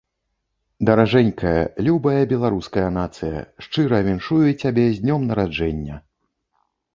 [0.89, 6.01] Даражэнькая, любая Беларуская Нацыя, шчыра віншую цябе з Днём Нараджэння!